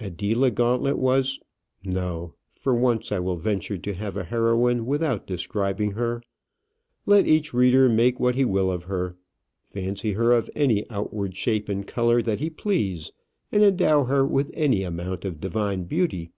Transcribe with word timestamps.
Adela 0.00 0.50
Gauntlet 0.50 0.98
was 0.98 1.38
No; 1.84 2.34
for 2.50 2.74
once 2.74 3.12
I 3.12 3.20
will 3.20 3.36
venture 3.36 3.78
to 3.78 3.94
have 3.94 4.16
a 4.16 4.24
heroine 4.24 4.86
without 4.86 5.24
describing 5.24 5.92
her. 5.92 6.20
Let 7.06 7.28
each 7.28 7.54
reader 7.54 7.88
make 7.88 8.18
what 8.18 8.34
he 8.34 8.44
will 8.44 8.72
of 8.72 8.82
her; 8.82 9.14
fancy 9.62 10.14
her 10.14 10.32
of 10.32 10.50
any 10.56 10.84
outward 10.90 11.36
shape 11.36 11.68
and 11.68 11.86
colour 11.86 12.22
that 12.22 12.40
he 12.40 12.50
please, 12.50 13.12
and 13.52 13.62
endow 13.62 14.02
her 14.02 14.26
with 14.26 14.50
any 14.52 14.82
amount 14.82 15.24
of 15.24 15.40
divine 15.40 15.84
beauty. 15.84 16.32